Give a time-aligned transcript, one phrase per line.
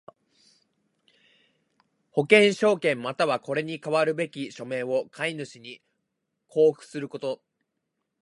[2.09, 5.79] 保険証券又はこれに代わるべき書面を買主に
[6.49, 7.39] 交付すること。